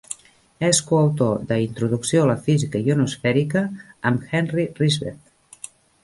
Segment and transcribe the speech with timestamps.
[0.67, 3.63] És coautor de "Introducció a la Física Ionosfèrica"
[4.11, 5.69] amb Henry Rishbeth.